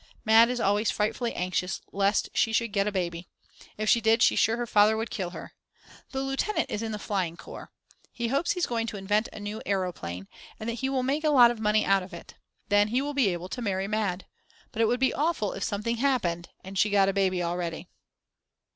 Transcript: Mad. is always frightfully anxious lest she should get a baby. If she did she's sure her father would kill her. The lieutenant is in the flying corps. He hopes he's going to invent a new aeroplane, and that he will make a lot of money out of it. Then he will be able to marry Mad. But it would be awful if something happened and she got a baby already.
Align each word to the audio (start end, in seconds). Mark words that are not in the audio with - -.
Mad. 0.25 0.49
is 0.49 0.59
always 0.59 0.89
frightfully 0.89 1.31
anxious 1.35 1.79
lest 1.91 2.29
she 2.33 2.51
should 2.51 2.71
get 2.71 2.87
a 2.87 2.91
baby. 2.91 3.27
If 3.77 3.87
she 3.87 4.01
did 4.01 4.23
she's 4.23 4.39
sure 4.39 4.57
her 4.57 4.65
father 4.65 4.97
would 4.97 5.11
kill 5.11 5.29
her. 5.29 5.53
The 6.09 6.21
lieutenant 6.21 6.71
is 6.71 6.81
in 6.81 6.91
the 6.91 6.97
flying 6.97 7.37
corps. 7.37 7.71
He 8.11 8.29
hopes 8.29 8.53
he's 8.53 8.65
going 8.65 8.87
to 8.87 8.97
invent 8.97 9.29
a 9.31 9.39
new 9.39 9.61
aeroplane, 9.63 10.27
and 10.59 10.67
that 10.67 10.79
he 10.81 10.89
will 10.89 11.03
make 11.03 11.23
a 11.23 11.29
lot 11.29 11.51
of 11.51 11.59
money 11.59 11.85
out 11.85 12.01
of 12.01 12.15
it. 12.15 12.33
Then 12.69 12.87
he 12.87 12.99
will 12.99 13.13
be 13.13 13.29
able 13.29 13.47
to 13.49 13.61
marry 13.61 13.87
Mad. 13.87 14.25
But 14.71 14.81
it 14.81 14.85
would 14.85 14.99
be 14.99 15.13
awful 15.13 15.53
if 15.53 15.63
something 15.63 15.97
happened 15.97 16.49
and 16.63 16.79
she 16.79 16.89
got 16.89 17.07
a 17.07 17.13
baby 17.13 17.43
already. 17.43 17.87